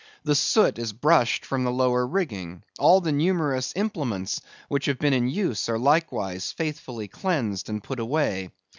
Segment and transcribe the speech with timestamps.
[0.23, 2.63] The soot is brushed from the lower rigging.
[2.79, 7.99] All the numerous implements which have been in use are likewise faithfully cleansed and put
[7.99, 8.49] away.